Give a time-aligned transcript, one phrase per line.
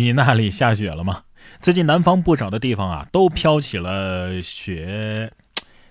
[0.00, 1.24] 你那里下雪了吗？
[1.60, 5.30] 最近南方不少的地方啊，都飘起了雪，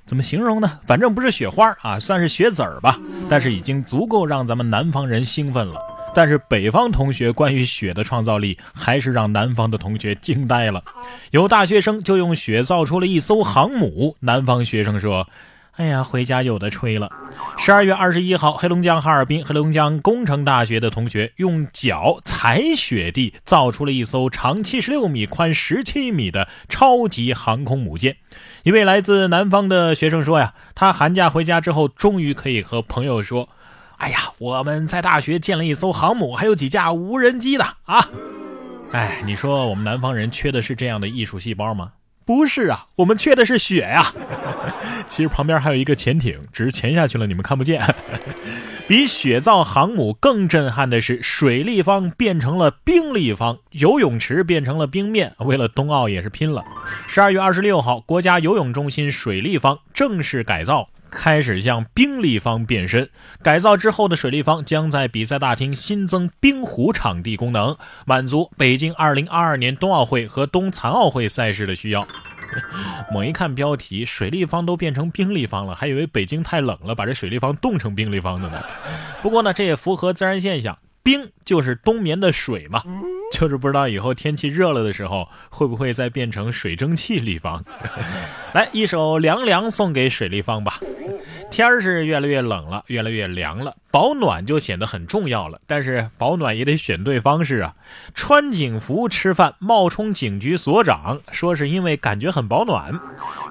[0.04, 0.80] 怎么形容呢？
[0.88, 3.00] 反正不是雪花啊，算是雪籽儿吧。
[3.30, 5.80] 但是已经足够让咱们南方人兴奋了。
[6.16, 10.84] 但是北方同学关于雪的创造力，还是让南方的同学惊呆了。
[11.30, 14.18] 有大学生就用雪造出了一艘航母。
[14.22, 15.28] 南方学生说。
[15.80, 17.10] 哎呀，回家有的吹了。
[17.58, 28.18] 十二月二十一号，黑龙江哈尔滨黑龙江工程大学的同学用脚踩雪地，造出了一艘长七十六米、宽十七米的超级航空母舰。
[28.64, 33.48] 一位来自南方的学生说呀，他寒假回家之后，终于可以和朋友说
[34.00, 38.10] ：“哎呀，我们在大学建了一艘航母，还有几架无人机的啊！”
[38.92, 41.94] 哎，你说我们南方人缺的是这样的艺术细胞吗？
[42.30, 44.14] 不是啊，我们缺的是雪呀。
[45.10, 47.84] 其实旁边还有一个潜艇，只是潜下去了，你们看不见。
[48.88, 55.34] 比雪造航母更震撼的是，水立方变成了冰立方，游泳池变成了冰面。
[55.40, 56.64] 为了冬奥也是拼了。
[57.08, 63.10] 十二月二十六号，国家游泳中心水立方正式改造，开始向冰立方变身。
[63.42, 72.08] 改造之后的水立方将在比赛大厅新增冰壶场地功能，满足北京二零二二年冬奥会和冬残奥会赛事的需要。
[73.12, 78.64] 猛一看标题，水立方都变成冰立方了，还以为北京太冷了，把这水立方冻成冰立方的呢。
[79.22, 82.84] 不过呢，这也符合自然现象，冰就是冬眠的水嘛。
[83.32, 87.64] 就是不知道以后天气热了的时候，会不会再变成水蒸气立方？
[88.54, 90.80] 来一首《凉凉》送给水立方吧。
[91.52, 95.60] 天儿是越来越冷了，越来越凉了，保暖就显得很重要了。
[95.68, 97.76] 但是保暖也得选对方式啊！
[98.14, 102.98] 穿警服吃饭冒充警局所长，说是因为感觉很保暖。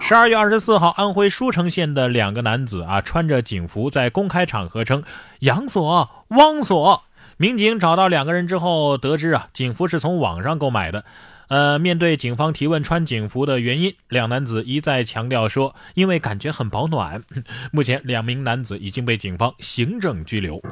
[0.00, 5.02] 十二月二十四号，安徽舒城县的两个男子啊，穿着警服在公开场合称
[5.40, 7.02] “杨所、汪所”。
[7.36, 11.04] 民警找到两个人之后，得知啊，警服是从网上购买的。
[11.48, 17.24] 呃，面对警方提问穿警服的原因，两男子一再强调说，因为感觉很保暖。
[17.72, 20.62] 目前，两名男子已经被警方行政拘留。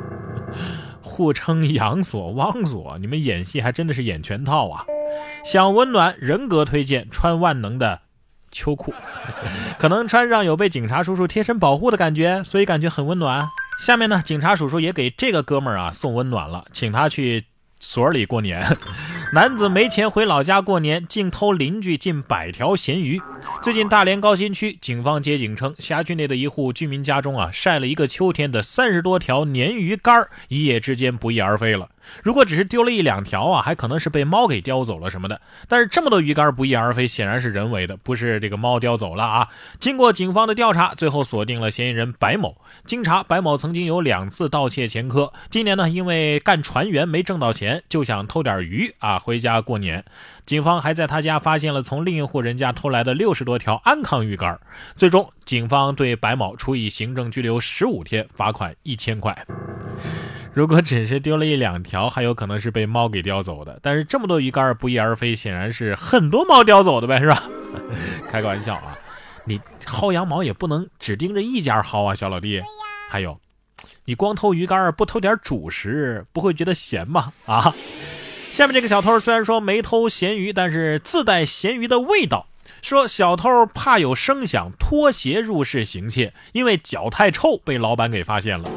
[1.01, 4.85] 互称杨所、汪所，你们演戏还真的是演全套啊！
[5.45, 8.01] 想温暖，人格推荐穿万能的
[8.51, 8.93] 秋裤，
[9.79, 13.49] 可能穿上有被警察叔叔贴身保护的感觉，所以感觉很温暖。
[13.79, 17.45] 下面呢，警察叔叔也给这个哥们儿啊送温暖了，请他去
[17.79, 18.77] 所里过年。
[19.33, 23.21] 男子没钱回老家过年，竟偷邻居近百条咸鱼。
[23.61, 31.89] 最近大连高新区警方接警称，辖区内的一户居民家中啊晒了一个秋天的三十多条鲶鱼干儿，一夜之间不翼而飞了。
[32.23, 35.41] 如果只是丢了一两条啊，还可能是被猫给叼走了什么的。
[35.69, 39.49] 但是这么多鱼竿不翼而飞，显然是人为的，不是这个猫叼走了啊。
[39.81, 42.57] 经过警方的调查，最后锁定了嫌疑人白某。
[42.85, 45.33] 经查，白某曾经有两次盗窃前科。
[45.51, 50.05] 今年呢，因为干船员没挣到钱，就想偷点鱼啊回家过年。
[50.45, 54.59] 警方还在他家发现了从另一户人家偷来的六十多条安康鱼竿。
[54.95, 59.37] 最终，警方对白某处以行政拘留十五天，罚款一千块。
[60.57, 63.79] 如果只是丢了一两条，还有可能是被猫给叼走的。
[63.83, 67.43] 但是这么多鱼竿不翼而飞，显然是很多猫叼走的呗，是吧？
[68.27, 68.97] 开个玩笑啊！
[69.45, 72.63] 你薅羊毛也不能只盯着一家薅啊，小老弟。
[73.11, 73.39] 还有，
[74.07, 77.35] 你光偷鱼竿不偷点主食，不会觉得咸吗？
[77.45, 77.75] 啊！
[78.51, 82.47] 下面这个小偷虽然说没偷咸鱼，但是自带咸鱼的味道。
[82.83, 88.71] 说小偷怕有声响，脱鞋入室行窃，因为脚太臭，被老板给发现了。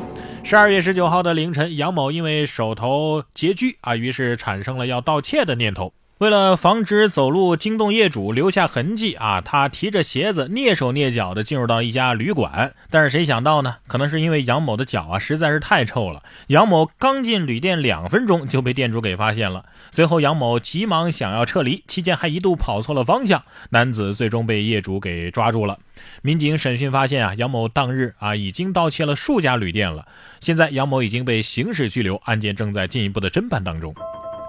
[0.44, 5.94] 十二月十九号的凌晨，杨某因为手头拮据啊，于是产生了要盗窃的念头。
[6.20, 12.74] 为了防止走路惊动业主留下痕迹啊，他提着鞋子蹑手蹑脚地进入到一家旅馆。
[12.90, 13.78] 但是谁想到呢？
[13.88, 16.22] 可能是因为杨某的脚啊实在是太臭了。
[16.48, 19.64] 杨某刚进旅店两分钟就被店主给发现了。
[19.92, 23.42] 随后杨某急忙想要撤离，期间还一度跑错了方向。
[23.70, 25.80] 男子最终被业主给抓住了。
[26.22, 30.06] 民警审讯发现啊，杨某当日啊已经盗窃了数家旅店了。
[30.42, 33.96] 现在杨某已经被刑事拘留，案件正在进一步的侦办当中。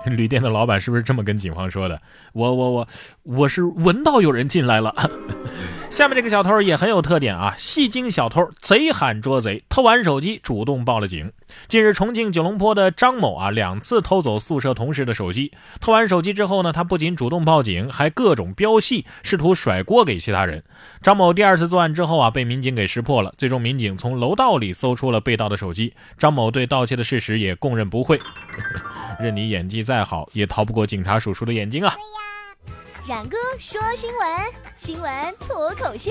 [0.06, 2.00] 旅店的老板是不是这么跟警方说的？
[2.32, 2.88] 我我我
[3.22, 4.94] 我是闻到有人进来了。
[5.90, 11.32] 下面这个小偷也很有特点啊，戏精小偷，贼喊捉贼，偷完手机主动报了警。
[11.66, 15.52] 近日，重庆九龙坡的张某啊，两次偷走宿舍同事的手机。
[15.80, 20.62] 偷完手机之后呢，他不仅主动报警，还各种飙戏，试图甩锅给其他人。
[21.02, 23.34] 张某第二次作案之后啊，被民警给识破了。
[23.36, 25.92] 最终，民警从楼道里搜出了被盗的手机。
[26.16, 28.20] 张某对盗窃的事实也供认不讳。
[29.20, 31.94] 任你演技再好，也逃不过警察叔叔的眼睛啊！
[33.08, 34.28] 冉哥说新闻，
[34.76, 36.10] 新闻脱口秀。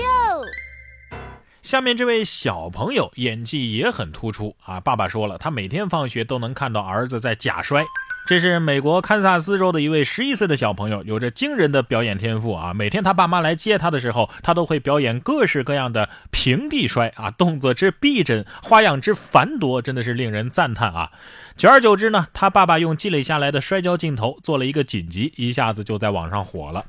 [1.62, 4.80] 下面这位小朋友演技也很突出啊！
[4.80, 7.84] 爸爸说了，他每天放学都能看到儿子在假摔。
[8.30, 12.72] 这是美国堪萨斯州的一位十一岁的小朋友，有着惊人的表演天赋啊！
[12.72, 21.10] 每天他爸妈来接他的时候，他都会表演各式各样的平地摔啊，动作之逼真，花样之繁多，真的是令人赞叹啊！
[21.56, 26.84] 久而久之呢，他爸爸用积累下来的摔跤镜头做了一个紧急，一下子就在网上火了。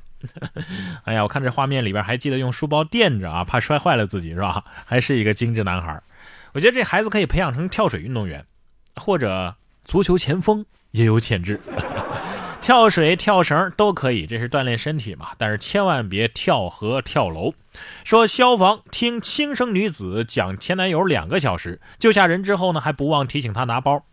[1.05, 4.63] 哎呀，我看这画面里边还记得用书包垫着啊，怕摔坏了自己是吧？
[4.85, 5.99] 还是一个精致男孩。
[6.53, 8.45] 我觉得这孩子可以培养成跳水运动员，
[8.97, 10.67] 或者足球前锋。
[10.91, 11.59] 也有潜质，
[12.61, 15.29] 跳水、跳绳都可以，这是锻炼身体嘛。
[15.37, 17.53] 但是千万别跳河、跳楼。
[18.03, 24.03] 说消防听轻生女子讲前男友两个小时，救下人之后呢，还不忘提醒她拿包。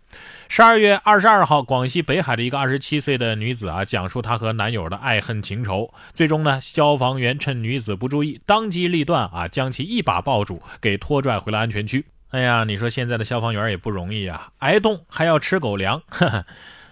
[0.49, 5.93] 十二月二十二号，广西北海的一个二十七岁的女子啊，讲述她和男友的爱恨情仇。
[6.15, 12.07] 最终呢，消防员趁女子不注意，当机立断啊，将其一把抱住，给拖拽回了安全区。
[12.31, 16.45] 哎呀，你说现在的消防员也不容易啊，挨冻还要吃狗粮，呵呵，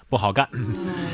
[0.09, 0.49] 不好干。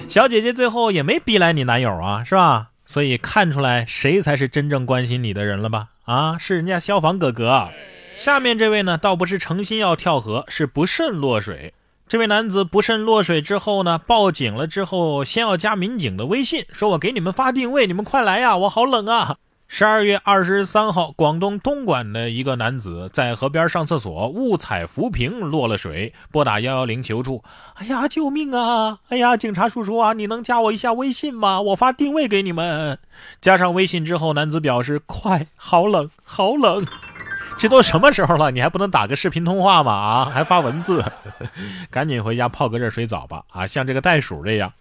[0.09, 2.69] 小姐姐最后也没逼来你男友啊，是吧？
[2.85, 5.89] 所以看出来谁才是真正关心你的人了吧？
[6.05, 7.69] 啊，是人家消防哥哥。
[8.15, 11.75] 下面这位呢，倒不是诚心要跳河，是不慎落水。
[12.07, 19.39] 这位男子不慎落水之后呢，报警了之后，先要加民警的微信，说我给你们发定位，你们快来呀，我好冷啊。
[19.75, 27.43] 十二月二十三号，广东东莞的一个男子在河边上厕所，误踩浮萍落了水，拨打幺幺零求助。
[27.77, 28.99] 哎呀，救命啊！
[29.09, 31.63] 哎呀，警察叔叔啊，你能加我一下微信吗？
[31.63, 32.99] 我发定位给你们。
[33.41, 36.87] 加上微信之后，男子表示：快，好冷，好冷。
[37.59, 39.93] 这都什么时候了，你还不能打个视频通话吗？
[39.93, 41.05] 啊，还发文字，
[41.91, 43.43] 赶紧回家泡个热水澡吧！
[43.50, 44.73] 啊，像这个袋鼠这样，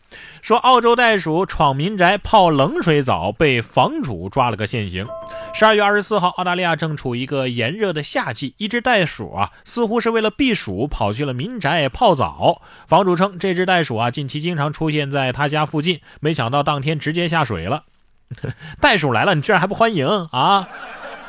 [0.41, 5.07] 说澳洲袋鼠闯民宅泡冷水澡，被房主抓了个现行。
[5.53, 12.61] 十二月二十四号，澳大利亚正处一个炎热的夏季，一只袋鼠啊，似乎是为了避暑，跑去了民宅泡澡。
[12.87, 17.83] 房主称，这只袋鼠啊，近期经常出现在他家附近，没想到当天直接下水了。
[18.79, 20.67] 袋鼠来了，你居然还不欢迎啊？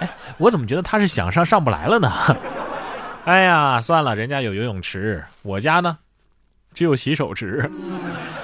[0.03, 0.09] 哎，
[0.39, 2.11] 我怎么觉得他是想上上不来了呢？
[3.25, 5.99] 哎呀，算了，人家有游泳池，我家呢
[6.75, 7.71] 只有洗手池。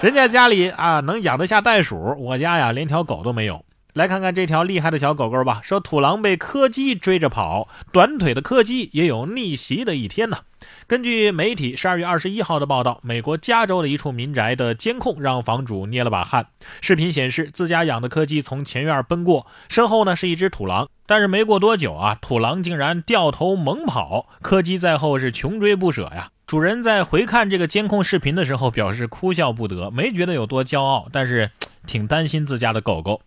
[0.01, 3.65] 人家家里啊能养得下袋鼠，我家呀连条狗都没有。
[3.99, 5.61] 来看看这条厉害的小狗狗吧。
[5.65, 10.39] 说土狼被柯基追着跑，短腿的柯基也有逆袭的一天呢。
[10.87, 16.47] 根据媒体十二月二十一号的报道，美国加州的一处民宅的监控让房主捏了把汗。
[16.81, 20.89] 视频显示，自家养的柯基从前院奔过，身后呢是一只土狼。
[21.05, 26.31] 但是没过多久啊，土狼竟然掉头猛跑，柯基在后是穷追不舍呀。
[26.47, 31.51] 主人在回看这个监控视频的时候，表示哭笑不得，没觉得有多骄傲，但是
[31.85, 33.21] 挺担心自家的狗狗。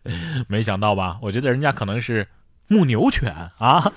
[0.48, 1.18] 没想到吧？
[1.22, 2.26] 我觉得人家可能是
[2.68, 3.92] 牧牛犬啊。